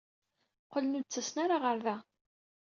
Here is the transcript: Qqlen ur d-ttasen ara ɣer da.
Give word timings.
Qqlen 0.65 0.97
ur 0.99 1.03
d-ttasen 1.05 1.37
ara 1.43 1.57
ɣer 1.63 1.77
da. 1.85 1.97